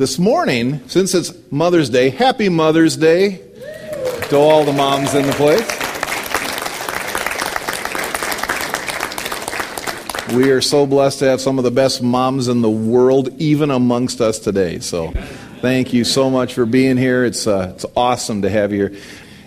[0.00, 3.38] this morning, since it's Mother's Day, happy Mother's Day
[4.30, 5.60] to all the moms in the place.
[10.34, 13.70] We are so blessed to have some of the best moms in the world, even
[13.70, 14.78] amongst us today.
[14.78, 15.10] So,
[15.60, 17.26] thank you so much for being here.
[17.26, 19.02] It's uh, it's awesome to have you here.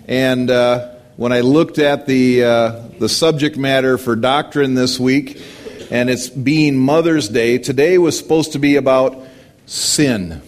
[0.07, 5.41] And uh, when I looked at the uh, the subject matter for doctrine this week,
[5.89, 9.32] and it's being Mother's Day, today was supposed to be about
[9.65, 10.41] sin.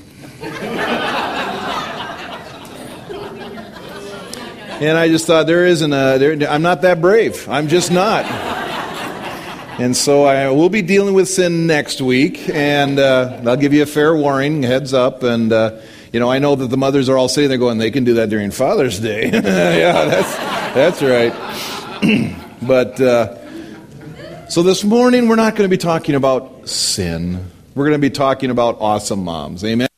[4.80, 6.18] and I just thought there isn't a.
[6.18, 7.48] There, I'm not that brave.
[7.50, 8.26] I'm just not.
[9.78, 13.84] And so I will be dealing with sin next week, and uh, I'll give you
[13.84, 15.22] a fair warning, heads up.
[15.24, 15.82] And uh,
[16.14, 18.14] you know, I know that the mothers are all sitting there going, "They can do
[18.16, 20.36] that during Father's Day." yeah, that's
[20.74, 21.34] that's right.
[22.62, 27.52] but uh, so this morning we're not going to be talking about sin.
[27.76, 29.64] We're going to be talking about awesome moms.
[29.64, 29.90] Amen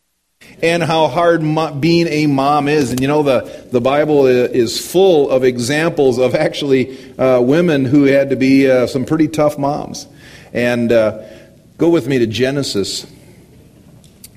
[0.64, 2.90] and how hard mo- being a mom is.
[2.90, 8.06] And you know, the, the Bible is full of examples of actually uh, women who
[8.06, 10.08] had to be uh, some pretty tough moms.
[10.54, 11.24] And uh,
[11.78, 13.06] go with me to Genesis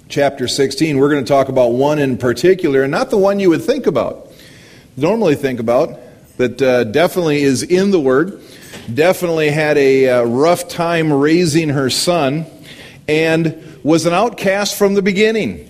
[0.08, 0.98] chapter 16.
[0.98, 3.86] We're going to talk about one in particular, and not the one you would think
[3.86, 4.30] about,
[4.97, 5.98] normally think about,
[6.36, 8.42] that uh, definitely is in the Word,
[8.92, 12.44] definitely had a uh, rough time raising her son,
[13.11, 15.69] and was an outcast from the beginning.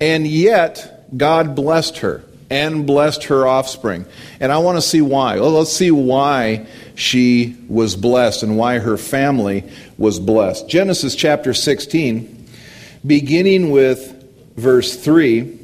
[0.00, 4.06] And yet, God blessed her and blessed her offspring.
[4.40, 5.38] And I want to see why.
[5.38, 9.64] Well, let's see why she was blessed and why her family
[9.98, 10.66] was blessed.
[10.66, 12.46] Genesis chapter 16,
[13.06, 14.24] beginning with
[14.56, 15.58] verse 3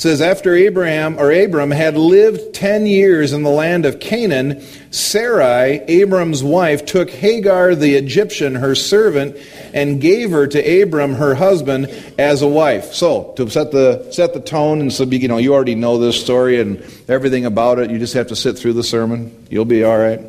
[0.00, 5.82] says after Abraham or Abram had lived 10 years in the land of Canaan, Sarai,
[5.88, 9.36] Abram's wife, took Hagar the Egyptian, her servant,
[9.74, 12.94] and gave her to Abram, her husband, as a wife.
[12.94, 16.18] So, to set the set the tone and so you know, you already know this
[16.18, 17.90] story and everything about it.
[17.90, 19.46] You just have to sit through the sermon.
[19.50, 20.20] You'll be all right.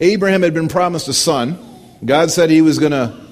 [0.00, 1.58] Abraham had been promised a son.
[2.04, 3.22] God said he was going to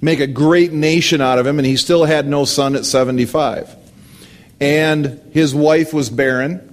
[0.00, 3.74] make a great nation out of him, and he still had no son at 75.
[4.60, 6.66] And his wife was barren.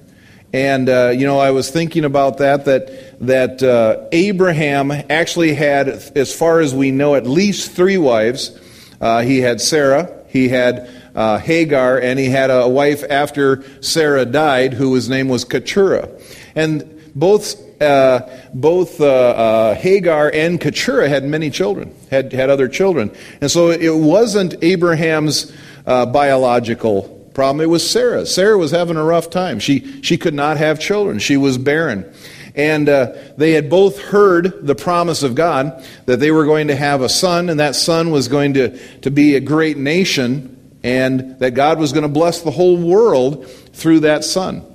[0.54, 2.66] And uh, you know, I was thinking about that.
[2.66, 8.58] That that uh, Abraham actually had, as far as we know, at least three wives.
[9.00, 14.26] Uh, he had Sarah, he had uh, Hagar, and he had a wife after Sarah
[14.26, 16.10] died, who his name was Keturah.
[16.56, 18.22] And both uh,
[18.54, 23.12] both uh, uh, Hagar and Keturah had many children, had, had other children.
[23.42, 25.52] And so it wasn't Abraham's
[25.86, 28.26] uh, biological problem, it was Sarah.
[28.26, 29.60] Sarah was having a rough time.
[29.60, 32.12] She, she could not have children, she was barren.
[32.56, 36.76] And uh, they had both heard the promise of God that they were going to
[36.76, 41.38] have a son, and that son was going to, to be a great nation, and
[41.38, 44.66] that God was going to bless the whole world through that son.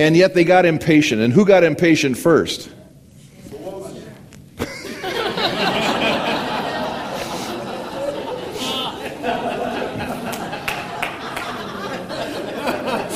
[0.00, 1.20] And yet they got impatient.
[1.20, 2.70] And who got impatient first?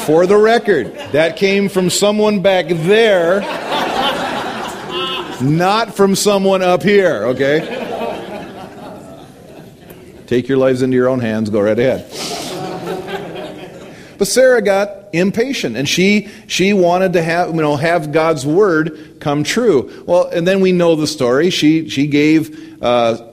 [0.05, 3.41] For the record, that came from someone back there,
[5.41, 7.81] not from someone up here, okay?
[10.27, 12.07] Take your lives into your own hands, go right ahead.
[14.19, 19.17] But Sarah got impatient and she she wanted to have you know have God's word
[19.21, 20.05] come true.
[20.07, 21.51] Well, and then we know the story.
[21.51, 23.31] She she gave uh,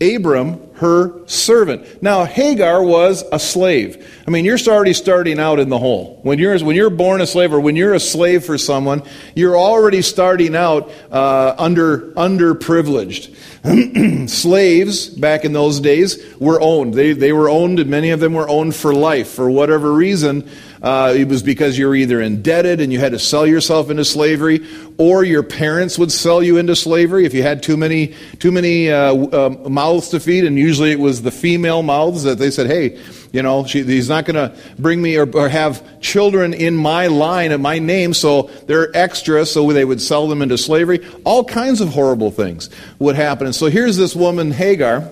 [0.00, 2.02] Abram her servant.
[2.02, 4.04] Now, Hagar was a slave.
[4.26, 6.18] I mean, you're already starting out in the hole.
[6.24, 9.04] When you're, when you're born a slave or when you're a slave for someone,
[9.36, 13.32] you're already starting out uh, under, underprivileged.
[14.28, 16.94] Slaves, back in those days, were owned.
[16.94, 19.28] They, they were owned, and many of them were owned for life.
[19.28, 20.50] For whatever reason,
[20.82, 24.04] uh, it was because you were either indebted and you had to sell yourself into
[24.04, 24.66] slavery,
[24.98, 28.90] or your parents would sell you into slavery if you had too many too many
[28.90, 30.44] uh, uh, mouths to feed.
[30.44, 33.00] And usually it was the female mouths that they said, "Hey,
[33.30, 37.06] you know, she, he's not going to bring me or, or, have children in my
[37.06, 41.06] line at my name, so they're extra." So they would sell them into slavery.
[41.24, 43.46] All kinds of horrible things would happen.
[43.46, 45.08] And so here's this woman Hagar.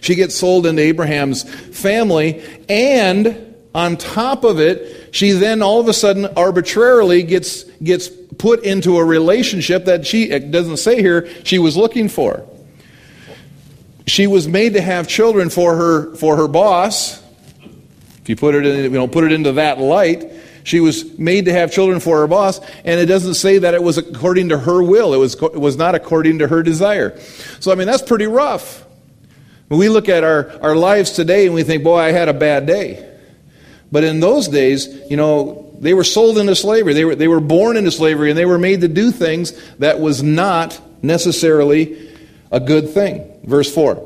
[0.00, 1.42] She gets sold into Abraham's
[1.76, 3.47] family and
[3.78, 8.98] on top of it, she then all of a sudden arbitrarily gets, gets put into
[8.98, 12.44] a relationship that she, it doesn't say here, she was looking for.
[14.04, 17.22] She was made to have children for her, for her boss.
[18.22, 20.32] If you put it, in, you know, put it into that light,
[20.64, 23.82] she was made to have children for her boss, and it doesn't say that it
[23.82, 25.14] was according to her will.
[25.14, 27.16] It was, it was not according to her desire.
[27.60, 28.84] So, I mean, that's pretty rough.
[29.68, 32.66] We look at our, our lives today and we think, boy, I had a bad
[32.66, 33.04] day.
[33.90, 36.92] But in those days, you know, they were sold into slavery.
[36.92, 40.00] They were, they were born into slavery and they were made to do things that
[40.00, 42.12] was not necessarily
[42.50, 43.40] a good thing.
[43.44, 44.04] Verse 4.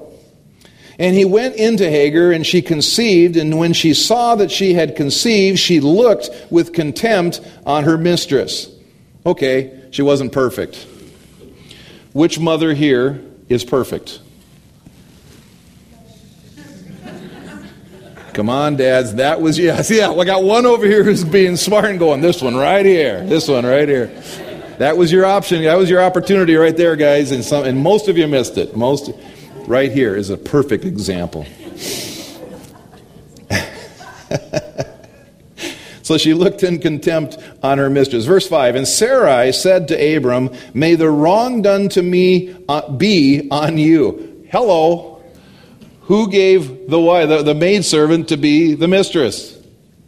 [0.98, 4.94] And he went into Hagar, and she conceived, and when she saw that she had
[4.94, 8.70] conceived, she looked with contempt on her mistress.
[9.24, 10.86] Okay, she wasn't perfect.
[12.12, 14.20] Which mother here is perfect?
[18.34, 19.16] Come on, dads.
[19.16, 20.10] That was, yes, yeah.
[20.10, 23.48] I got one over here who's being smart and going, this one right here, this
[23.48, 24.06] one right here.
[24.78, 25.62] That was your option.
[25.64, 27.30] That was your opportunity right there, guys.
[27.30, 28.74] And, some, and most of you missed it.
[28.74, 29.12] Most,
[29.66, 31.46] right here is a perfect example.
[36.02, 38.24] so she looked in contempt on her mistress.
[38.24, 43.48] Verse 5 And Sarai said to Abram, May the wrong done to me uh, be
[43.50, 44.46] on you.
[44.50, 45.11] Hello.
[46.02, 49.58] Who gave the wife, the, the maidservant, to be the mistress?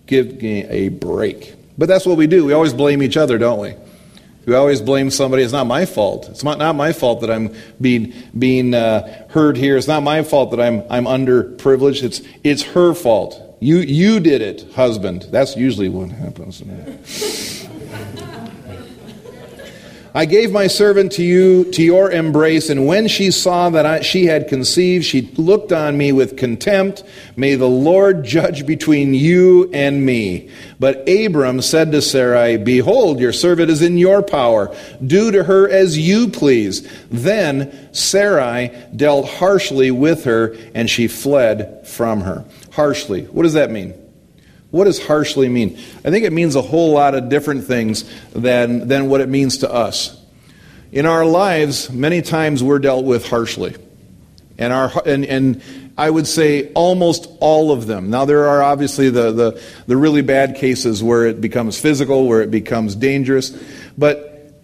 [0.06, 1.54] Give me a break.
[1.78, 2.44] But that's what we do.
[2.44, 3.74] We always blame each other, don't we?
[4.46, 5.42] We always blame somebody.
[5.42, 6.28] It's not my fault.
[6.28, 9.76] It's not, not my fault that I'm being being uh, heard here.
[9.76, 12.02] It's not my fault that I'm I'm underprivileged.
[12.02, 13.40] It's it's her fault.
[13.60, 15.28] You you did it, husband.
[15.30, 16.62] That's usually what happens.
[20.16, 24.00] I gave my servant to you, to your embrace, and when she saw that I,
[24.02, 27.02] she had conceived, she looked on me with contempt.
[27.34, 30.50] May the Lord judge between you and me.
[30.78, 34.72] But Abram said to Sarai, Behold, your servant is in your power.
[35.04, 36.88] Do to her as you please.
[37.10, 42.44] Then Sarai dealt harshly with her, and she fled from her.
[42.70, 43.24] Harshly.
[43.24, 43.94] What does that mean?
[44.74, 45.78] What does harshly mean?
[46.04, 49.58] I think it means a whole lot of different things than, than what it means
[49.58, 50.20] to us.
[50.90, 53.76] In our lives, many times we're dealt with harshly.
[54.58, 55.62] And, our, and, and
[55.96, 58.10] I would say almost all of them.
[58.10, 62.42] Now, there are obviously the, the, the really bad cases where it becomes physical, where
[62.42, 63.56] it becomes dangerous.
[63.96, 64.58] But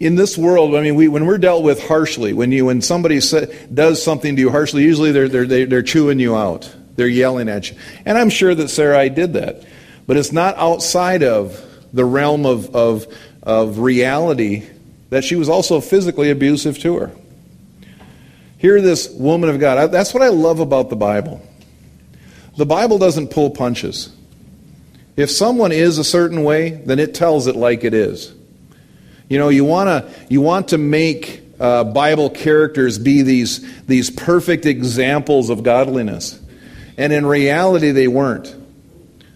[0.00, 3.20] in this world, I mean, we, when we're dealt with harshly, when, you, when somebody
[3.20, 6.74] sa- does something to you harshly, usually they're, they're, they're chewing you out.
[6.98, 7.76] They're yelling at you.
[8.04, 9.62] And I'm sure that Sarai did that.
[10.08, 13.06] But it's not outside of the realm of, of,
[13.40, 14.68] of reality
[15.10, 17.12] that she was also physically abusive to her.
[18.56, 21.40] Here, this woman of God, that's what I love about the Bible.
[22.56, 24.12] The Bible doesn't pull punches.
[25.16, 28.34] If someone is a certain way, then it tells it like it is.
[29.28, 34.66] You know, you, wanna, you want to make uh, Bible characters be these, these perfect
[34.66, 36.40] examples of godliness.
[36.98, 38.54] And in reality, they weren't.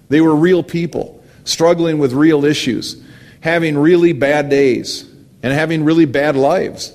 [0.09, 3.03] They were real people, struggling with real issues,
[3.41, 5.09] having really bad days,
[5.43, 6.93] and having really bad lives,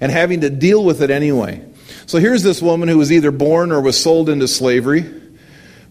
[0.00, 1.62] and having to deal with it anyway.
[2.06, 5.04] So here's this woman who was either born or was sold into slavery,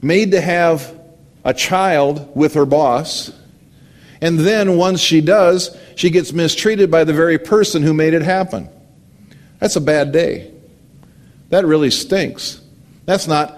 [0.02, 0.94] made to have
[1.44, 3.32] a child with her boss,
[4.22, 8.24] and then once she does, she gets mistreated by the very person who made it
[8.24, 8.70] happen.
[9.60, 10.52] That's a bad day.
[11.50, 12.60] That really stinks.
[13.06, 13.58] That's not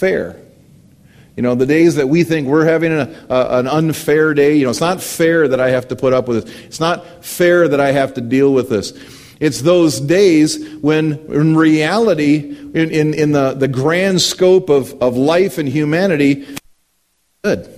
[0.00, 0.36] fair.
[1.36, 4.64] You know, the days that we think we're having a, a, an unfair day, you
[4.64, 6.64] know, it's not fair that I have to put up with this.
[6.64, 8.92] It's not fair that I have to deal with this.
[9.38, 15.16] It's those days when, in reality, in, in, in the, the grand scope of, of
[15.16, 16.46] life and humanity,
[17.42, 17.68] good.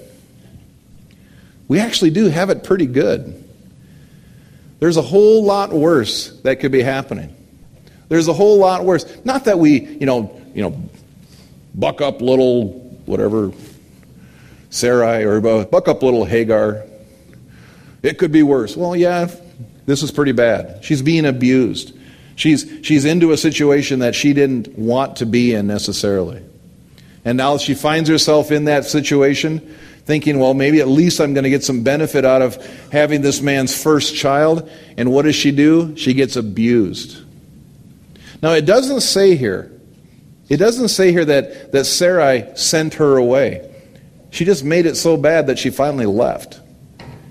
[1.68, 3.44] We actually do have it pretty good.
[4.80, 7.34] There's a whole lot worse that could be happening.
[8.08, 9.06] There's a whole lot worse.
[9.24, 10.90] Not that we, you know, you know,
[11.74, 13.52] buck up little whatever
[14.70, 16.84] Sarai or buck up little Hagar.
[18.02, 18.76] It could be worse.
[18.76, 19.30] Well, yeah,
[19.86, 20.84] this is pretty bad.
[20.84, 21.96] She's being abused.
[22.36, 26.42] She's, she's into a situation that she didn't want to be in necessarily.
[27.24, 31.44] And now she finds herself in that situation, thinking, well, maybe at least I'm going
[31.44, 32.56] to get some benefit out of
[32.90, 34.68] having this man's first child.
[34.96, 35.96] And what does she do?
[35.96, 37.22] She gets abused.
[38.42, 39.71] Now, it doesn't say here
[40.48, 43.68] it doesn't say here that, that Sarai sent her away.
[44.30, 46.60] She just made it so bad that she finally left.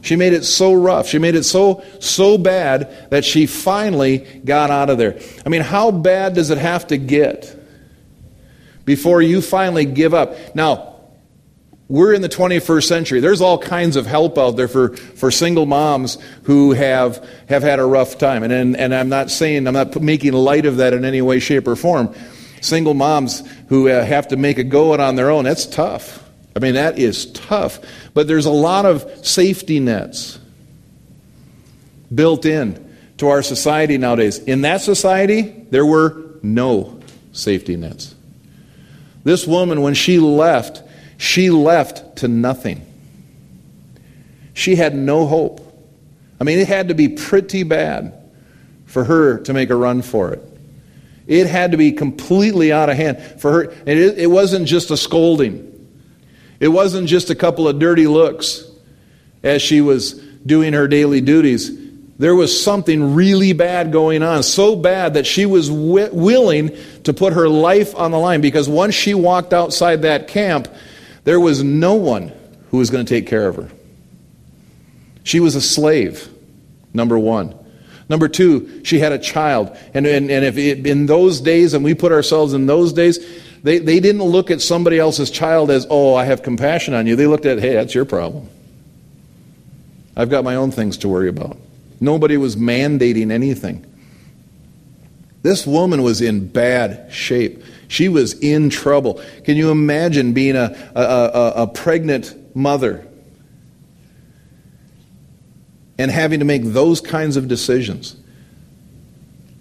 [0.02, 1.08] She made it so rough.
[1.08, 5.20] She made it so so bad that she finally got out of there.
[5.46, 7.56] I mean, how bad does it have to get
[8.84, 10.56] before you finally give up?
[10.56, 10.96] Now,
[11.88, 13.20] we're in the 21st century.
[13.20, 17.80] There's all kinds of help out there for, for single moms who have, have had
[17.80, 18.44] a rough time.
[18.44, 21.40] And, and, and I'm not saying, I'm not making light of that in any way,
[21.40, 22.16] shape, or form
[22.62, 26.24] single moms who uh, have to make a go it on their own, that's tough.
[26.56, 27.80] I mean, that is tough.
[28.14, 30.40] But there's a lot of safety nets
[32.14, 34.40] built in to our society nowadays.
[34.40, 37.00] In that society, there were no
[37.32, 38.16] safety nets.
[39.24, 40.82] This woman, when she left,
[41.18, 42.86] she left to nothing.
[44.54, 45.60] She had no hope.
[46.40, 48.14] I mean, it had to be pretty bad
[48.86, 50.51] for her to make a run for it.
[51.32, 53.64] It had to be completely out of hand for her.
[53.86, 55.90] It, it wasn't just a scolding,
[56.60, 58.70] it wasn't just a couple of dirty looks
[59.42, 61.80] as she was doing her daily duties.
[62.20, 67.14] There was something really bad going on, so bad that she was wi- willing to
[67.14, 70.68] put her life on the line because once she walked outside that camp,
[71.24, 72.34] there was no one
[72.72, 73.70] who was going to take care of her.
[75.24, 76.28] She was a slave,
[76.94, 77.56] number one.
[78.12, 79.74] Number two, she had a child.
[79.94, 83.26] And, and, and if it, in those days, and we put ourselves in those days,
[83.64, 87.16] they, they didn't look at somebody else's child as, oh, I have compassion on you.
[87.16, 88.50] They looked at, hey, that's your problem.
[90.18, 91.58] I've got my own things to worry about.
[92.02, 93.86] Nobody was mandating anything.
[95.42, 97.64] This woman was in bad shape.
[97.88, 99.22] She was in trouble.
[99.46, 103.08] Can you imagine being a, a, a, a pregnant mother
[105.98, 108.16] and having to make those kinds of decisions.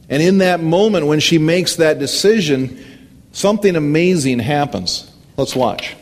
[0.09, 2.85] And in that moment, when she makes that decision,
[3.33, 5.11] something amazing happens.
[5.37, 5.97] Let's watch.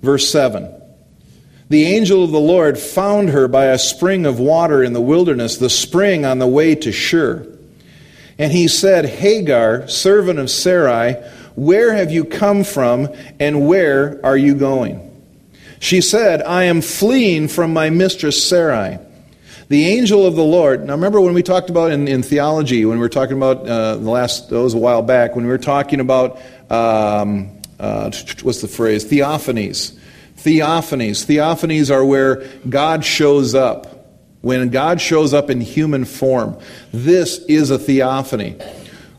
[0.00, 0.72] Verse 7
[1.68, 5.56] The angel of the Lord found her by a spring of water in the wilderness,
[5.56, 7.46] the spring on the way to Shur.
[8.38, 11.14] And he said, Hagar, servant of Sarai,
[11.56, 13.08] where have you come from,
[13.40, 15.07] and where are you going?
[15.80, 18.98] She said, I am fleeing from my mistress Sarai.
[19.68, 20.86] The angel of the Lord.
[20.86, 23.96] Now, remember when we talked about in, in theology, when we were talking about uh,
[23.96, 28.10] the last, was a while back, when we were talking about, um, uh,
[28.42, 29.04] what's the phrase?
[29.04, 29.98] Theophanies.
[30.38, 31.26] Theophanies.
[31.26, 33.94] Theophanies are where God shows up.
[34.40, 36.58] When God shows up in human form.
[36.92, 38.56] This is a theophany.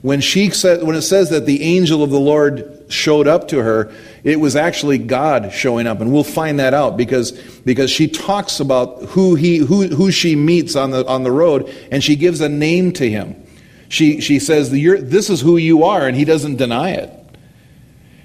[0.01, 3.61] When, she said, when it says that the angel of the Lord showed up to
[3.61, 8.07] her, it was actually God showing up, and we'll find that out because, because she
[8.07, 12.15] talks about who, he, who, who she meets on the, on the road, and she
[12.15, 13.35] gives a name to him.
[13.87, 17.13] She, she says, This is who you are, and he doesn't deny it.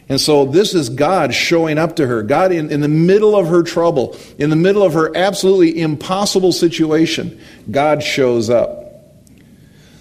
[0.09, 2.23] And so this is God showing up to her.
[2.23, 6.53] God, in, in the middle of her trouble, in the middle of her absolutely impossible
[6.53, 8.84] situation, God shows up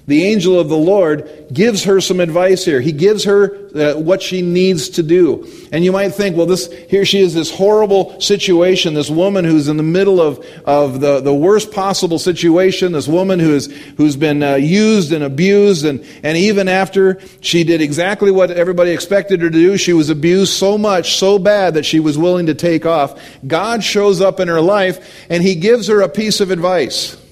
[0.06, 2.82] the angel of the Lord gives her some advice here.
[2.82, 5.48] He gives her uh, what she needs to do.
[5.72, 9.70] And you might think, well, this here she is, this horrible situation, this woman who's
[9.70, 14.18] in the middle of, of the, the worst possible situation, this woman who is, who's
[14.18, 19.42] been uh, used and abused, and, and even after she did exactly what everybody expected
[19.42, 22.54] her to do, she was abused so much, so bad that she was willing to
[22.54, 23.20] take off.
[23.48, 27.23] God shows up in her life, and He gives her a piece of advice.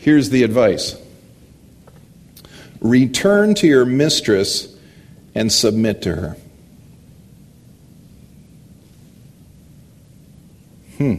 [0.00, 0.96] Here's the advice
[2.80, 4.74] Return to your mistress
[5.34, 6.36] and submit to her.
[10.96, 11.16] Hmm.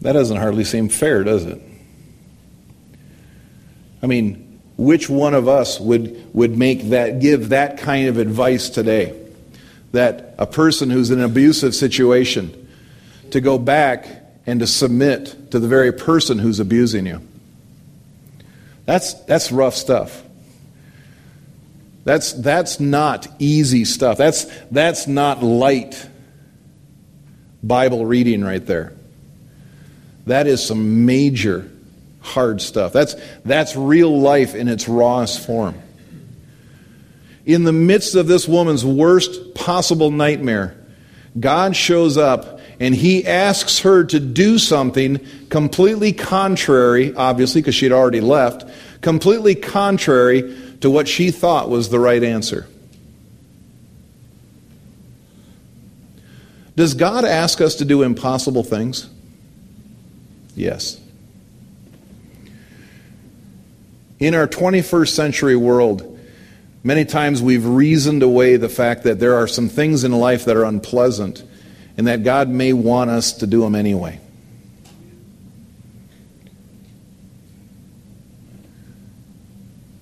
[0.00, 1.62] That doesn't hardly seem fair, does it?
[4.02, 8.70] I mean, which one of us would, would make that, give that kind of advice
[8.70, 9.16] today?
[9.92, 12.68] That a person who's in an abusive situation
[13.30, 17.20] to go back and to submit to the very person who's abusing you.
[18.86, 20.22] That's, that's rough stuff.
[22.04, 24.18] That's, that's not easy stuff.
[24.18, 26.08] That's, that's not light
[27.62, 28.94] Bible reading right there.
[30.26, 31.70] That is some major
[32.20, 32.92] hard stuff.
[32.92, 35.80] That's, that's real life in its rawest form.
[37.44, 40.76] In the midst of this woman's worst possible nightmare,
[41.38, 45.20] God shows up and he asks her to do something
[45.50, 48.64] completely contrary, obviously, because she had already left,
[49.02, 52.66] completely contrary to what she thought was the right answer.
[56.74, 59.10] Does God ask us to do impossible things?
[60.56, 60.98] Yes.
[64.18, 66.18] In our 21st century world,
[66.82, 70.56] many times we've reasoned away the fact that there are some things in life that
[70.56, 71.44] are unpleasant
[72.00, 74.18] and that God may want us to do them anyway.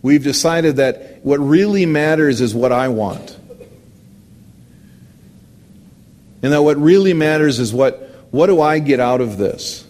[0.00, 3.36] We've decided that what really matters is what I want.
[6.40, 9.84] And that what really matters is what, what do I get out of this?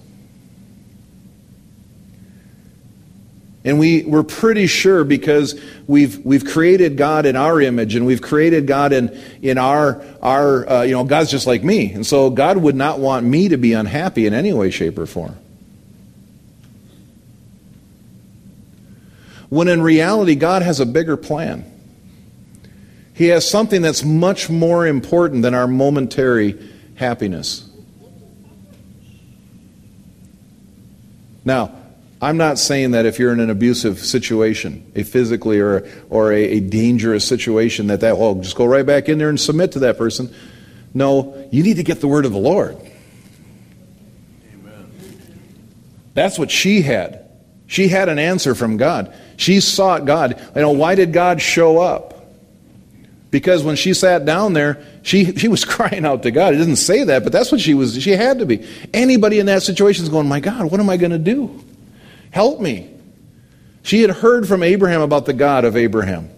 [3.65, 8.23] And we, we're pretty sure because we've, we've created God in our image and we've
[8.23, 11.93] created God in, in our, our uh, you know, God's just like me.
[11.93, 15.07] And so God would not want me to be unhappy in any way, shape, or
[15.07, 15.37] form.
[19.49, 21.65] When in reality, God has a bigger plan.
[23.15, 26.57] He has something that's much more important than our momentary
[26.95, 27.69] happiness.
[31.45, 31.78] Now,
[32.21, 36.43] I'm not saying that if you're in an abusive situation, a physically or, or a,
[36.43, 39.81] a dangerous situation, that that, well, just go right back in there and submit to
[39.81, 40.35] that person.
[40.95, 42.77] No, you need to get the word of the Lord.
[44.53, 44.91] Amen.
[46.15, 47.31] That's what she had.
[47.69, 49.15] She had an answer from God.
[49.37, 50.41] She sought God.
[50.57, 52.15] You know, why did God show up?
[53.31, 56.55] Because when she sat down there, she, she was crying out to God.
[56.55, 58.03] It doesn't say that, but that's what she was.
[58.03, 58.67] She had to be.
[58.93, 61.65] Anybody in that situation is going, My God, what am I going to do?
[62.31, 62.91] Help me.
[63.83, 66.31] She had heard from Abraham about the God of Abraham.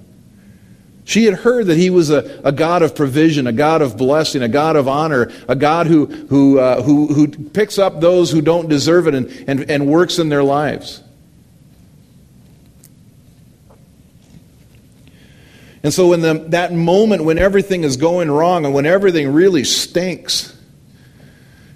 [1.05, 4.43] She had heard that he was a, a God of provision, a God of blessing,
[4.43, 8.41] a God of honor, a God who, who, uh, who, who picks up those who
[8.41, 11.03] don't deserve it and, and, and works in their lives.
[15.83, 19.65] And so, in the, that moment when everything is going wrong and when everything really
[19.65, 20.57] stinks,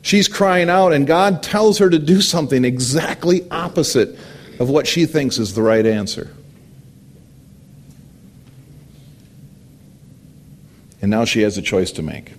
[0.05, 4.19] She's crying out, and God tells her to do something exactly opposite
[4.61, 6.31] of what she thinks is the right answer.
[11.01, 12.35] And now she has a choice to make.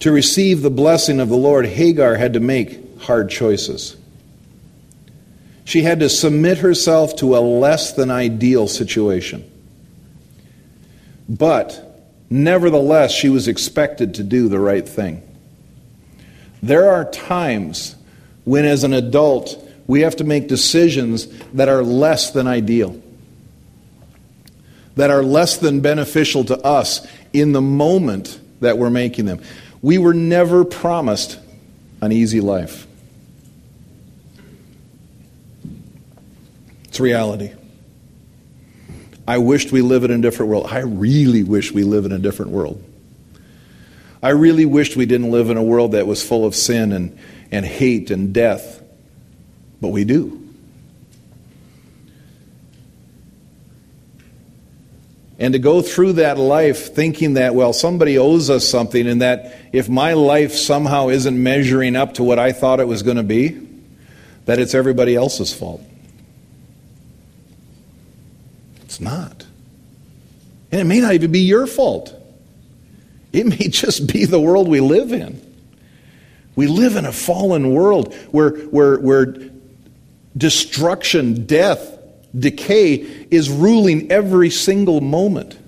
[0.00, 3.96] To receive the blessing of the Lord, Hagar had to make hard choices.
[5.64, 9.48] She had to submit herself to a less than ideal situation.
[11.32, 15.22] But nevertheless, she was expected to do the right thing.
[16.62, 17.96] There are times
[18.44, 23.00] when, as an adult, we have to make decisions that are less than ideal,
[24.96, 29.40] that are less than beneficial to us in the moment that we're making them.
[29.80, 31.38] We were never promised
[32.02, 32.86] an easy life.
[36.84, 37.52] It's reality.
[39.32, 40.66] I wished we lived in a different world.
[40.66, 42.84] I really wish we live in a different world.
[44.22, 47.18] I really wished we didn't live in a world that was full of sin and,
[47.50, 48.82] and hate and death.
[49.80, 50.38] But we do.
[55.38, 59.56] And to go through that life thinking that, well, somebody owes us something, and that
[59.72, 63.22] if my life somehow isn't measuring up to what I thought it was going to
[63.22, 63.66] be,
[64.44, 65.80] that it's everybody else's fault.
[68.92, 69.46] It's not.
[70.70, 72.14] And it may not even be your fault.
[73.32, 75.40] It may just be the world we live in.
[76.56, 79.34] We live in a fallen world where, where, where
[80.36, 81.98] destruction, death,
[82.38, 82.96] decay
[83.30, 85.58] is ruling every single moment.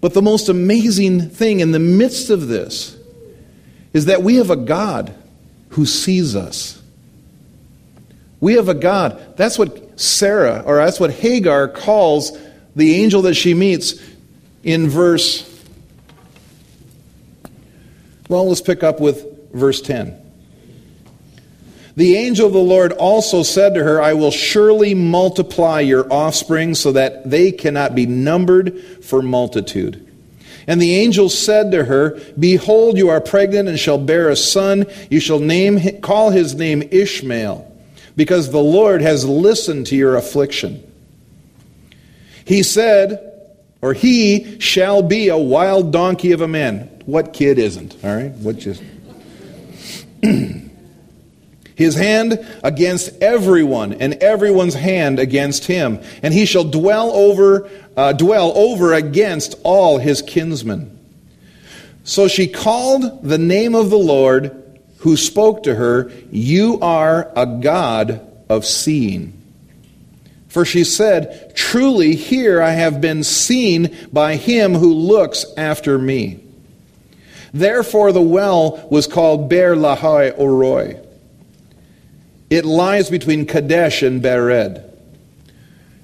[0.00, 2.96] But the most amazing thing in the midst of this
[3.92, 5.12] is that we have a God
[5.70, 6.80] who sees us.
[8.38, 9.36] We have a God.
[9.36, 12.38] That's what Sarah, or that's what Hagar calls
[12.76, 13.94] the angel that she meets
[14.62, 15.42] in verse.
[18.28, 20.22] Well, let's pick up with verse 10.
[21.96, 26.74] The angel of the Lord also said to her, I will surely multiply your offspring
[26.74, 30.02] so that they cannot be numbered for multitude.
[30.66, 34.84] And the angel said to her, Behold, you are pregnant and shall bear a son.
[35.08, 37.75] You shall name, call his name Ishmael
[38.16, 40.82] because the Lord has listened to your affliction.
[42.44, 47.02] He said, or he shall be a wild donkey of a man.
[47.04, 47.96] What kid isn't?
[48.02, 48.32] All right?
[48.32, 48.82] What just.
[51.76, 56.00] his hand against everyone, and everyone's hand against him.
[56.22, 60.98] And he shall dwell over, uh, dwell over against all his kinsmen.
[62.02, 64.62] So she called the name of the Lord
[65.06, 69.40] who spoke to her, You are a God of seeing.
[70.48, 76.40] For she said, Truly, here I have been seen by him who looks after me.
[77.54, 81.00] Therefore, the well was called Beer Lahai Roi.
[82.50, 84.82] It lies between Kadesh and Bered.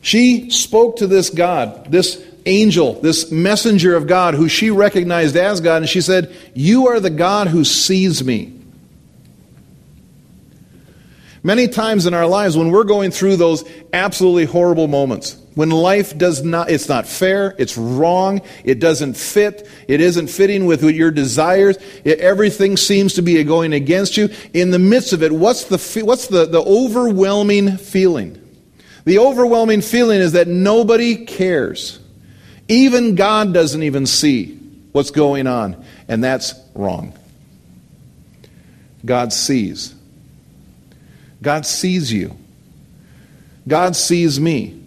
[0.01, 5.61] She spoke to this God, this angel, this messenger of God, who she recognized as
[5.61, 8.62] God, and she said, You are the God who sees me.
[11.45, 16.17] Many times in our lives, when we're going through those absolutely horrible moments, when life
[16.17, 21.11] does not, it's not fair, it's wrong, it doesn't fit, it isn't fitting with your
[21.11, 24.31] desires, it, everything seems to be going against you.
[24.55, 28.39] In the midst of it, what's the, what's the, the overwhelming feeling?
[29.05, 31.99] The overwhelming feeling is that nobody cares.
[32.69, 34.59] Even God doesn't even see
[34.93, 37.13] what's going on, and that's wrong.
[39.05, 39.95] God sees.
[41.43, 42.37] God sees you.
[43.69, 44.81] God sees me.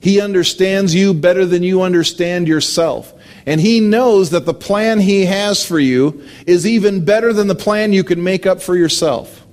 [0.00, 3.12] He understands you better than you understand yourself.
[3.46, 7.54] And He knows that the plan He has for you is even better than the
[7.54, 9.46] plan you can make up for yourself.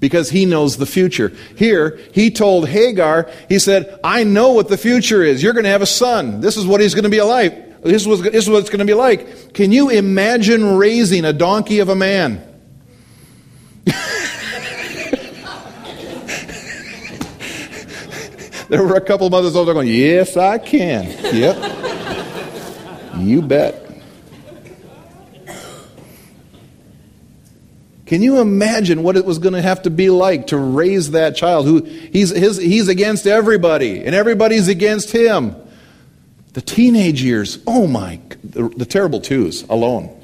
[0.00, 1.32] Because He knows the future.
[1.56, 5.40] Here, He told Hagar, He said, I know what the future is.
[5.42, 6.40] You're going to have a son.
[6.40, 7.82] This is what he's going to be like.
[7.82, 9.54] This is what it's going to be like.
[9.54, 12.44] Can you imagine raising a donkey of a man?
[18.68, 21.04] there were a couple of mothers over there going, Yes, I can.
[21.34, 21.56] Yep.
[23.18, 23.84] you bet.
[28.06, 31.36] Can you imagine what it was going to have to be like to raise that
[31.36, 35.54] child who he's, his, he's against everybody and everybody's against him?
[36.54, 40.17] The teenage years, oh my, the, the terrible twos alone.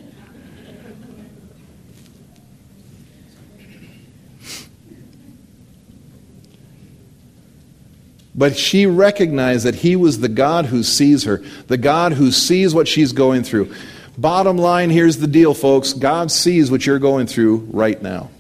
[8.35, 12.75] But she recognized that he was the God who sees her, the God who sees
[12.75, 13.73] what she's going through.
[14.19, 18.31] Bottom line here's the deal, folks God sees what you're going through right now.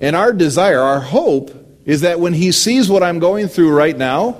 [0.00, 1.50] And our desire, our hope,
[1.84, 4.38] is that when he sees what I'm going through right now,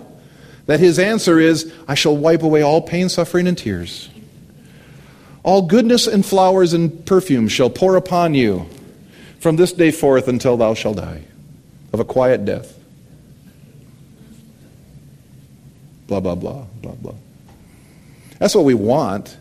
[0.66, 4.08] that his answer is, I shall wipe away all pain, suffering, and tears.
[5.42, 8.66] All goodness and flowers and perfume shall pour upon you
[9.40, 11.24] from this day forth until thou shalt die
[11.92, 12.79] of a quiet death.
[16.10, 17.14] Blah, blah, blah, blah, blah.
[18.40, 19.36] That's what we want.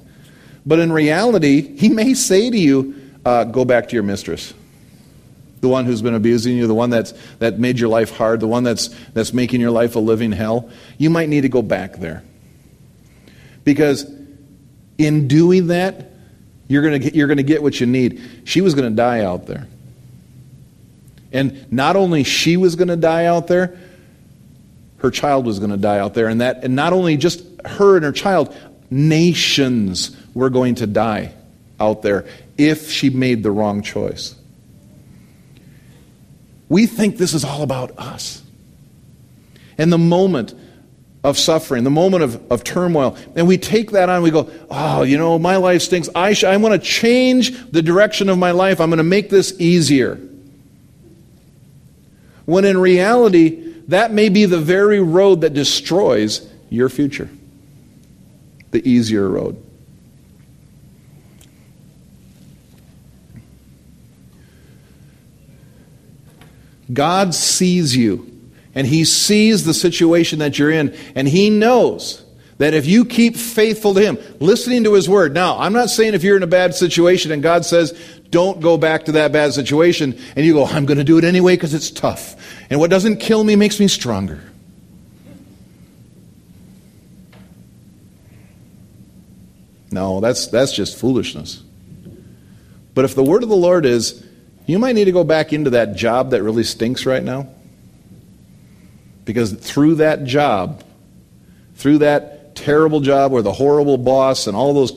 [0.66, 4.54] But in reality, he may say to you, uh, go back to your mistress.
[5.62, 8.48] The one who's been abusing you, the one that's, that made your life hard, the
[8.48, 10.70] one that's, that's making your life a living hell.
[10.98, 12.24] You might need to go back there.
[13.64, 14.10] Because
[14.98, 16.12] in doing that,
[16.68, 18.22] you're going to you're going to get what you need.
[18.44, 19.68] She was going to die out there.
[21.32, 23.78] And not only she was going to die out there,
[25.00, 26.28] her child was going to die out there.
[26.28, 28.56] And, that, and not only just her and her child,
[28.90, 31.34] nations were going to die
[31.80, 32.26] out there
[32.58, 34.36] if she made the wrong choice.
[36.68, 38.44] We think this is all about us.
[39.78, 40.54] And the moment
[41.24, 45.04] of suffering, the moment of, of turmoil, and we take that on, we go, oh,
[45.04, 46.10] you know, my life stinks.
[46.14, 48.80] I, sh- I want to change the direction of my life.
[48.80, 50.20] I'm going to make this easier.
[52.46, 57.30] When in reality, that may be the very road that destroys your future.
[58.72, 59.64] The easier road.
[66.92, 68.32] God sees you,
[68.74, 72.24] and He sees the situation that you're in, and He knows
[72.60, 75.34] that if you keep faithful to Him, listening to His Word.
[75.34, 77.98] Now, I'm not saying if you're in a bad situation and God says,
[78.30, 81.24] don't go back to that bad situation, and you go, I'm going to do it
[81.24, 82.36] anyway because it's tough.
[82.70, 84.42] And what doesn't kill me makes me stronger.
[89.92, 91.64] No, that's, that's just foolishness.
[92.94, 94.24] But if the word of the Lord is,
[94.68, 97.48] you might need to go back into that job that really stinks right now,
[99.26, 100.84] because through that job,
[101.76, 104.92] through that terrible job where the horrible boss and all those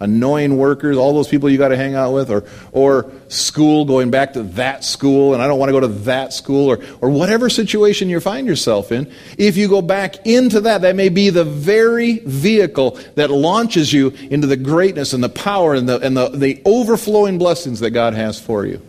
[0.00, 4.10] annoying workers, all those people you got to hang out with, or, or school, going
[4.10, 7.10] back to that school, and I don't want to go to that school, or, or
[7.10, 11.30] whatever situation you find yourself in, if you go back into that, that may be
[11.30, 16.16] the very vehicle that launches you into the greatness and the power and the, and
[16.16, 18.80] the, the overflowing blessings that God has for you.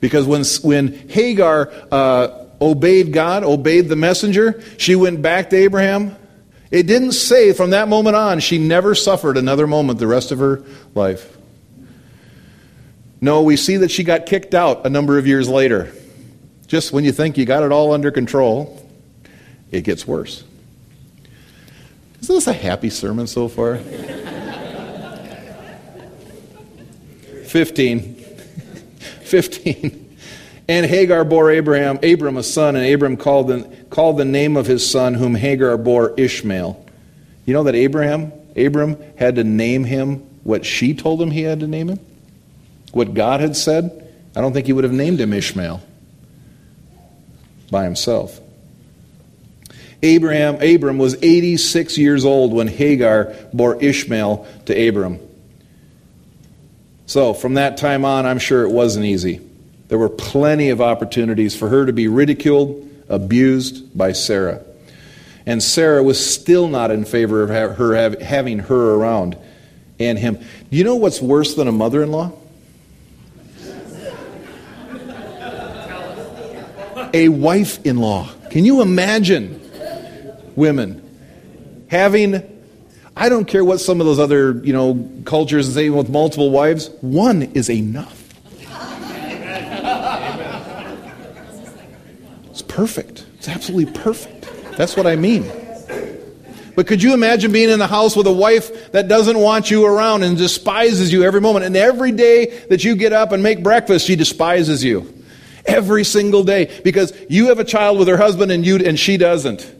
[0.00, 6.16] Because when, when Hagar uh, obeyed God, obeyed the messenger, she went back to Abraham
[6.72, 10.38] it didn't say from that moment on she never suffered another moment the rest of
[10.38, 11.36] her life.
[13.20, 15.92] No, we see that she got kicked out a number of years later.
[16.66, 18.90] Just when you think you got it all under control,
[19.70, 20.44] it gets worse.
[22.22, 23.76] Isn't this a happy sermon so far?
[27.44, 28.14] 15.
[29.24, 30.01] 15.
[30.68, 34.66] And Hagar bore Abraham, Abram a son, and Abram called the, called the name of
[34.66, 36.84] his son, whom Hagar bore Ishmael.
[37.44, 41.60] You know that Abraham, Abram had to name him what she told him he had
[41.60, 42.00] to name him?
[42.92, 43.98] What God had said?
[44.36, 45.82] I don't think he would have named him Ishmael
[47.70, 48.40] by himself.
[50.02, 55.20] Abraham, Abram was 86 years old when Hagar bore Ishmael to Abram.
[57.06, 59.40] So, from that time on, I'm sure it wasn't easy.
[59.92, 64.62] There were plenty of opportunities for her to be ridiculed, abused by Sarah.
[65.44, 69.36] And Sarah was still not in favor of her having her around
[70.00, 70.36] and him.
[70.36, 72.32] Do you know what's worse than a mother in law?
[77.12, 78.30] A wife in law.
[78.48, 79.60] Can you imagine
[80.56, 81.06] women
[81.90, 82.42] having
[83.14, 86.88] I don't care what some of those other, you know, cultures say with multiple wives,
[87.02, 88.21] one is enough.
[92.72, 93.26] Perfect.
[93.38, 94.48] It's absolutely perfect.
[94.76, 95.50] That's what I mean.
[96.74, 99.84] But could you imagine being in the house with a wife that doesn't want you
[99.84, 101.66] around and despises you every moment?
[101.66, 105.12] And every day that you get up and make breakfast, she despises you.
[105.66, 106.80] Every single day.
[106.82, 109.70] Because you have a child with her husband and you and she doesn't.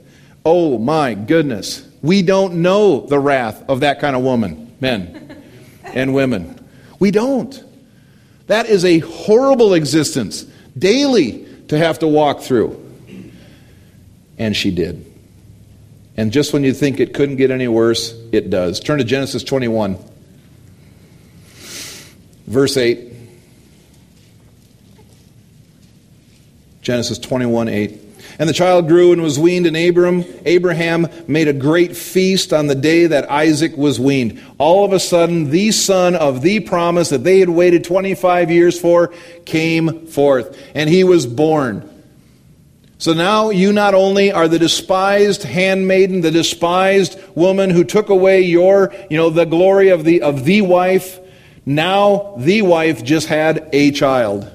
[0.44, 1.88] Oh my goodness.
[2.02, 5.42] We don't know the wrath of that kind of woman, men
[5.84, 6.62] and women.
[6.98, 7.58] We don't.
[8.48, 10.42] That is a horrible existence
[10.78, 12.81] daily to have to walk through.
[14.38, 15.06] And she did.
[16.16, 18.80] And just when you think it couldn't get any worse, it does.
[18.80, 19.98] Turn to Genesis 21,
[22.46, 23.12] verse 8.
[26.82, 28.00] Genesis 21, 8.
[28.38, 32.66] And the child grew and was weaned, and Abram, Abraham made a great feast on
[32.66, 34.42] the day that Isaac was weaned.
[34.58, 38.78] All of a sudden, the son of the promise that they had waited 25 years
[38.78, 39.12] for
[39.44, 41.88] came forth, and he was born.
[43.02, 48.42] So now you not only are the despised handmaiden, the despised woman who took away
[48.42, 51.18] your, you know, the glory of the of the wife,
[51.66, 54.48] now the wife just had a child.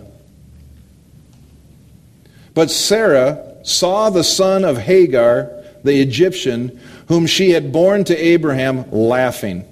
[2.53, 5.51] But Sarah saw the son of Hagar,
[5.83, 6.79] the Egyptian,
[7.09, 9.65] whom she had borne to Abraham, laughing.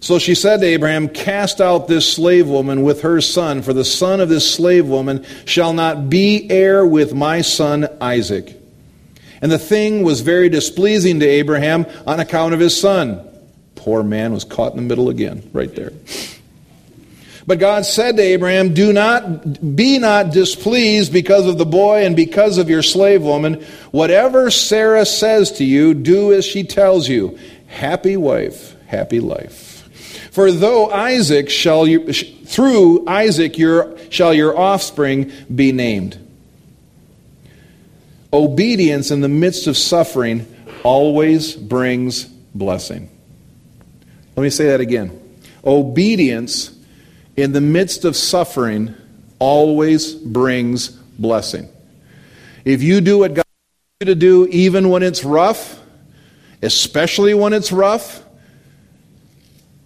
[0.00, 3.84] So she said to Abraham, Cast out this slave woman with her son, for the
[3.84, 8.54] son of this slave woman shall not be heir with my son Isaac.
[9.40, 13.24] And the thing was very displeasing to Abraham on account of his son.
[13.74, 15.92] Poor man was caught in the middle again, right there.
[17.46, 22.14] But God said to Abraham, Do not be not displeased because of the boy and
[22.14, 23.64] because of your slave woman.
[23.90, 27.38] Whatever Sarah says to you, do as she tells you.
[27.68, 29.67] Happy wife, happy life.
[30.38, 36.16] For though Isaac shall you, through Isaac your, shall your offspring be named.
[38.32, 40.46] Obedience in the midst of suffering
[40.84, 42.22] always brings
[42.54, 43.10] blessing.
[44.36, 45.20] Let me say that again.
[45.64, 46.70] Obedience
[47.36, 48.94] in the midst of suffering
[49.40, 51.68] always brings blessing.
[52.64, 55.80] If you do what God wants you to do, even when it's rough,
[56.62, 58.22] especially when it's rough,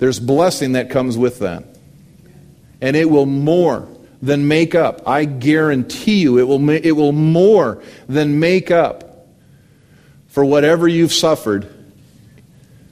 [0.03, 1.63] there's blessing that comes with that.
[2.81, 3.87] And it will more
[4.21, 5.07] than make up.
[5.07, 9.29] I guarantee you, it will, it will more than make up
[10.27, 11.73] for whatever you've suffered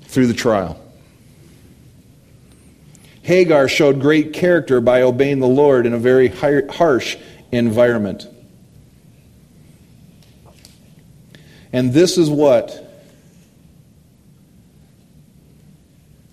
[0.02, 0.80] through the trial.
[3.22, 7.16] Hagar showed great character by obeying the Lord in a very harsh
[7.50, 8.28] environment.
[11.72, 12.89] And this is what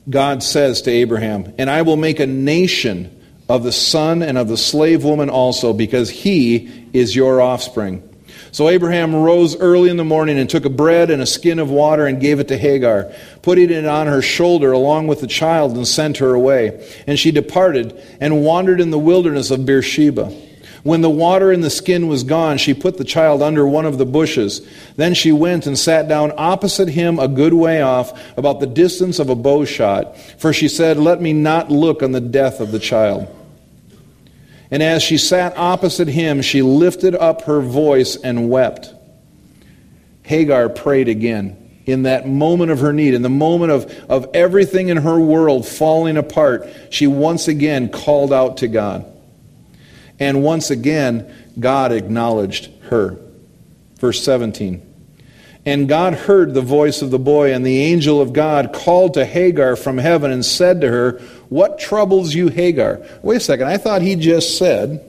[0.09, 3.13] God says to Abraham, and I will make a nation
[3.49, 8.03] of the son and of the slave woman also, because he is your offspring.
[8.51, 11.69] So Abraham rose early in the morning and took a bread and a skin of
[11.69, 15.75] water and gave it to Hagar, putting it on her shoulder along with the child,
[15.75, 16.89] and sent her away.
[17.05, 20.33] And she departed and wandered in the wilderness of Beersheba.
[20.87, 23.97] When the water in the skin was gone, she put the child under one of
[23.97, 24.65] the bushes.
[24.95, 29.19] Then she went and sat down opposite him a good way off, about the distance
[29.19, 30.17] of a bow shot.
[30.39, 33.27] For she said, Let me not look on the death of the child.
[34.71, 38.93] And as she sat opposite him, she lifted up her voice and wept.
[40.23, 41.81] Hagar prayed again.
[41.85, 45.67] In that moment of her need, in the moment of, of everything in her world
[45.67, 49.05] falling apart, she once again called out to God.
[50.19, 53.19] And once again, God acknowledged her.
[53.99, 54.83] Verse 17.
[55.65, 59.25] And God heard the voice of the boy, and the angel of God called to
[59.25, 63.01] Hagar from heaven and said to her, What troubles you, Hagar?
[63.21, 65.03] Wait a second, I thought he just said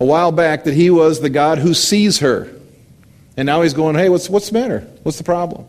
[0.00, 2.50] a while back that he was the God who sees her.
[3.36, 4.80] And now he's going, Hey, what's, what's the matter?
[5.02, 5.66] What's the problem?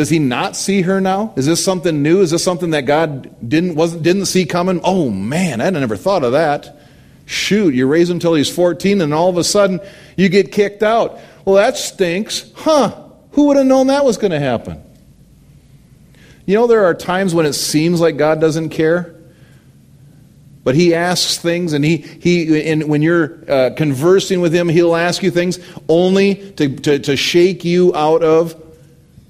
[0.00, 1.34] Does he not see her now?
[1.36, 2.22] Is this something new?
[2.22, 4.80] Is this something that God didn't, wasn't, didn't see coming?
[4.82, 6.80] Oh man, I never thought of that.
[7.26, 9.78] Shoot, you raise him until he's 14 and all of a sudden
[10.16, 11.20] you get kicked out.
[11.44, 12.50] Well, that stinks.
[12.54, 12.98] Huh,
[13.32, 14.82] who would have known that was going to happen?
[16.46, 19.14] You know, there are times when it seems like God doesn't care.
[20.64, 24.96] But he asks things, and he, he and when you're uh, conversing with him, he'll
[24.96, 25.58] ask you things
[25.90, 28.59] only to, to, to shake you out of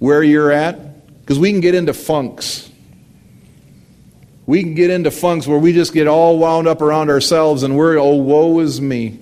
[0.01, 1.21] where you're at.
[1.21, 2.69] Because we can get into funks.
[4.47, 7.77] We can get into funks where we just get all wound up around ourselves and
[7.77, 9.21] we're, oh, woe is me.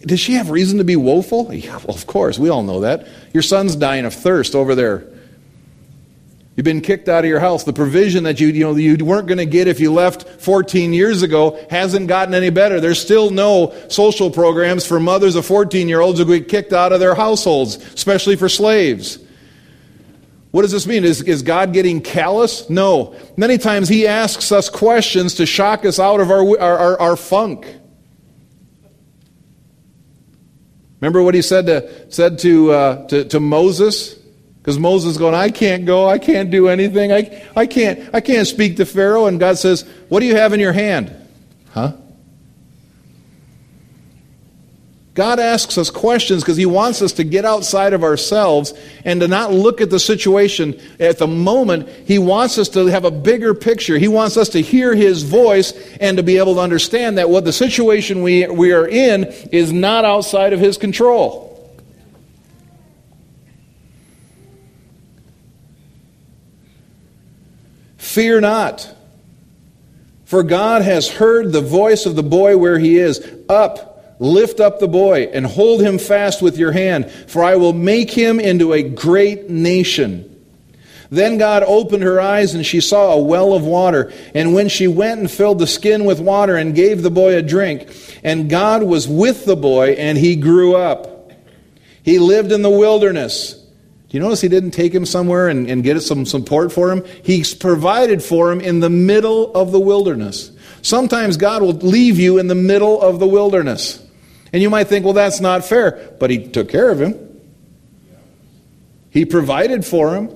[0.00, 1.52] Does she have reason to be woeful?
[1.54, 2.38] Yeah, well, of course.
[2.38, 3.06] We all know that.
[3.34, 5.06] Your son's dying of thirst over there
[6.58, 7.62] You've been kicked out of your house.
[7.62, 10.92] The provision that you, you, know, you weren't going to get if you left 14
[10.92, 12.80] years ago hasn't gotten any better.
[12.80, 16.92] There's still no social programs for mothers of 14 year olds who get kicked out
[16.92, 19.20] of their households, especially for slaves.
[20.50, 21.04] What does this mean?
[21.04, 22.68] Is, is God getting callous?
[22.68, 23.14] No.
[23.36, 27.16] Many times He asks us questions to shock us out of our, our, our, our
[27.16, 27.72] funk.
[31.00, 34.17] Remember what He said to, said to, uh, to, to Moses?
[34.68, 38.46] Because Moses going, I can't go, I can't do anything, I, I, can't, I can't
[38.46, 39.24] speak to Pharaoh.
[39.24, 41.10] And God says, What do you have in your hand?
[41.70, 41.94] Huh?
[45.14, 48.74] God asks us questions because He wants us to get outside of ourselves
[49.06, 51.88] and to not look at the situation at the moment.
[52.06, 53.96] He wants us to have a bigger picture.
[53.96, 57.46] He wants us to hear His voice and to be able to understand that what
[57.46, 61.47] the situation we, we are in is not outside of His control.
[68.08, 68.90] Fear not,
[70.24, 73.20] for God has heard the voice of the boy where he is.
[73.50, 77.74] Up, lift up the boy, and hold him fast with your hand, for I will
[77.74, 80.42] make him into a great nation.
[81.10, 84.10] Then God opened her eyes, and she saw a well of water.
[84.34, 87.42] And when she went and filled the skin with water and gave the boy a
[87.42, 87.94] drink,
[88.24, 91.30] and God was with the boy, and he grew up.
[92.02, 93.57] He lived in the wilderness
[94.08, 97.04] do you notice he didn't take him somewhere and, and get some support for him?
[97.22, 100.50] He's provided for him in the middle of the wilderness.
[100.80, 104.02] Sometimes God will leave you in the middle of the wilderness.
[104.50, 106.16] And you might think, well, that's not fair.
[106.18, 107.16] But he took care of him,
[109.10, 110.34] he provided for him.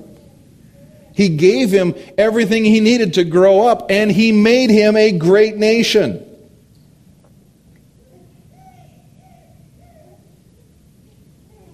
[1.15, 5.57] He gave him everything he needed to grow up, and he made him a great
[5.57, 6.27] nation.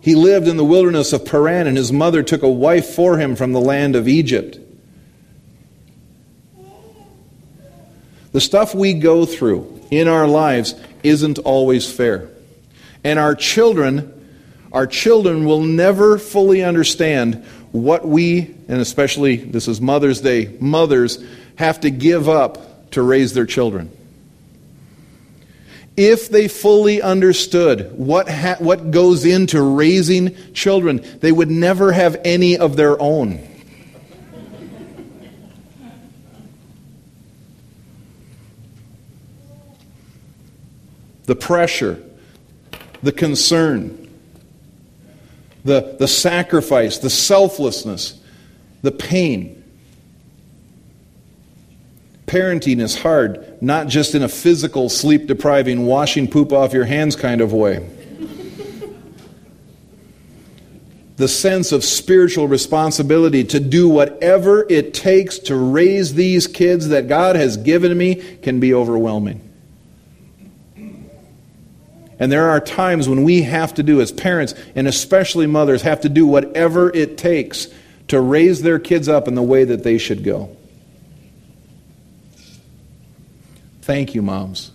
[0.09, 3.37] He lived in the wilderness of Paran, and his mother took a wife for him
[3.37, 4.59] from the land of Egypt.
[8.33, 12.31] The stuff we go through in our lives isn't always fair.
[13.05, 14.27] And our children,
[14.73, 21.23] our children will never fully understand what we, and especially this is Mother's Day, mothers
[21.57, 23.91] have to give up to raise their children
[25.99, 32.21] if they fully understood what, ha- what goes into raising children, they would never have
[32.25, 33.45] any of their own.
[41.25, 42.01] The pressure,
[43.03, 44.09] the concern,
[45.65, 48.21] the, the sacrifice, the selflessness,
[48.83, 49.58] the pain.
[52.29, 57.17] Parenting is hard, not just in a physical, sleep depriving, washing poop off your hands
[57.17, 57.89] kind of way.
[61.19, 67.09] the sense of spiritual responsibility to do whatever it takes to raise these kids that
[67.09, 69.43] God has given me can be overwhelming.
[72.21, 76.03] And there are times when we have to do, as parents, and especially mothers, have
[76.03, 77.67] to do whatever it takes
[78.09, 80.57] to raise their kids up in the way that they should go.
[83.89, 84.71] Thank you, moms,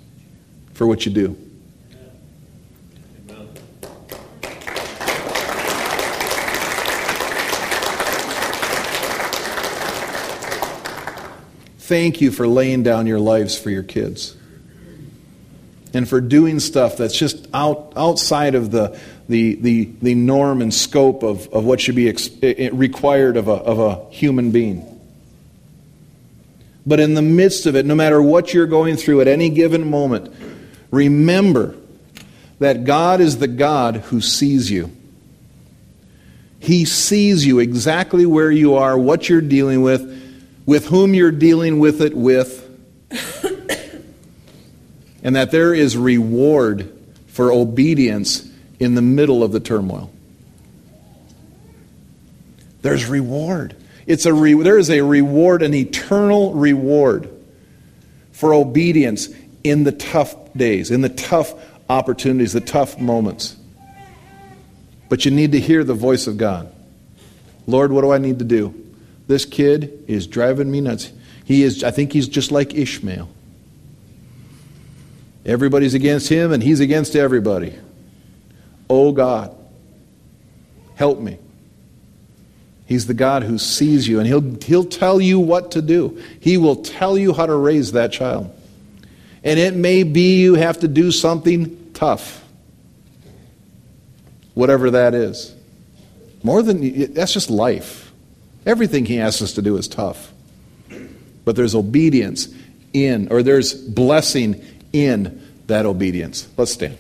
[0.74, 1.38] for what you do.
[11.78, 14.36] Thank you for laying down your lives for your kids.
[15.94, 19.00] And for doing stuff that's just out, outside of the,
[19.30, 23.38] the, the, the norm and scope of, of what should be ex- eh, eh, required
[23.38, 24.93] of a, of a human being.
[26.86, 29.90] But in the midst of it, no matter what you're going through at any given
[29.90, 30.34] moment,
[30.92, 31.76] remember
[32.60, 34.92] that God is the God who sees you.
[36.60, 40.10] He sees you exactly where you are, what you're dealing with,
[40.66, 42.62] with whom you're dealing with it with,
[45.24, 46.90] and that there is reward
[47.28, 50.10] for obedience in the middle of the turmoil.
[52.82, 53.76] There's reward.
[54.06, 57.30] It's a re- there is a reward, an eternal reward
[58.32, 59.30] for obedience
[59.64, 61.54] in the tough days, in the tough
[61.90, 63.56] opportunities, the tough moments.
[65.10, 66.74] But you need to hear the voice of God.
[67.68, 68.74] Lord, what do I need to do?
[69.28, 71.12] This kid is driving me nuts.
[71.46, 73.30] He is, I think he's just like Ishmael.
[75.46, 77.78] Everybody's against him, and he's against everybody.
[78.90, 79.56] Oh God,
[80.96, 81.38] help me.
[82.86, 86.22] He's the God who sees you, and he'll, he'll tell you what to do.
[86.40, 88.54] He will tell you how to raise that child.
[89.44, 92.44] And it may be you have to do something tough,
[94.54, 95.54] whatever that is.
[96.44, 98.12] More than that's just life.
[98.66, 100.32] Everything he asks us to do is tough.
[101.46, 102.48] But there's obedience
[102.94, 104.64] in, or there's blessing
[104.94, 106.48] in that obedience.
[106.58, 106.98] Let's stand.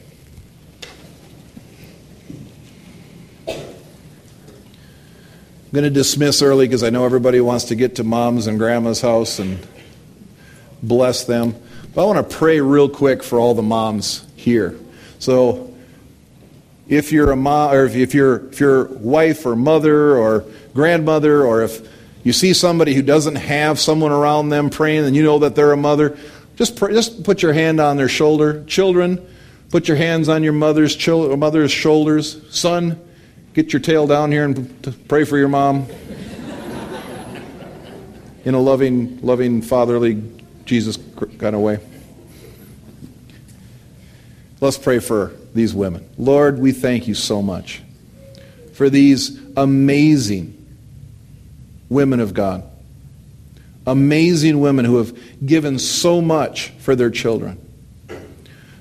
[5.74, 9.01] Going to dismiss early because I know everybody wants to get to mom's and grandma's
[9.01, 9.57] house and
[10.84, 11.55] bless them.
[11.95, 14.78] But I want to pray real quick for all the moms here.
[15.17, 15.74] So
[16.88, 20.45] if you're a mom, or if you're if your wife or mother or
[20.76, 21.89] grandmother, or if
[22.24, 25.71] you see somebody who doesn't have someone around them praying, and you know that they're
[25.71, 26.15] a mother,
[26.55, 28.63] just pray, just put your hand on their shoulder.
[28.65, 29.26] Children,
[29.71, 32.55] put your hands on your mother's mother's shoulders.
[32.55, 32.99] Son,
[33.53, 35.87] get your tail down here and pray for your mom.
[38.45, 40.21] In a loving, loving, fatherly,
[40.65, 40.97] Jesus
[41.37, 41.79] kind of way.
[44.59, 46.09] Let's pray for these women.
[46.17, 47.81] Lord, we thank you so much
[48.73, 50.59] for these amazing
[51.89, 52.63] women of God.
[53.85, 57.59] Amazing women who have given so much for their children.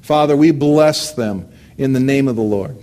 [0.01, 2.82] Father, we bless them in the name of the Lord.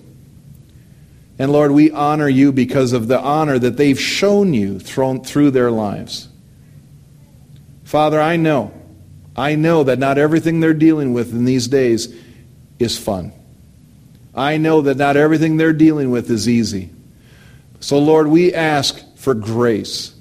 [1.40, 5.72] And Lord, we honor you because of the honor that they've shown you through their
[5.72, 6.28] lives.
[7.86, 8.74] Father, I know,
[9.38, 12.14] I know that not everything they're dealing with in these days
[12.78, 13.32] is fun.
[14.36, 16.90] I know that not everything they're dealing with is easy.
[17.80, 20.14] So, Lord, we ask for grace.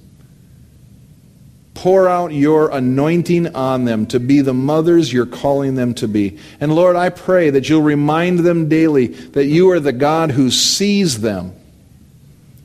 [1.79, 6.37] Pour out your anointing on them to be the mothers you're calling them to be.
[6.59, 10.51] And Lord, I pray that you'll remind them daily that you are the God who
[10.51, 11.55] sees them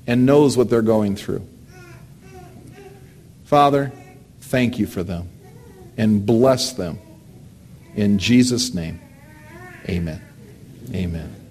[0.08, 1.48] and knows what they're going through.
[3.44, 3.92] Father,
[4.42, 5.30] thank you for them
[5.96, 6.98] and bless them.
[7.94, 9.00] In Jesus' name.
[9.88, 10.24] Amen.
[10.92, 11.43] Amen.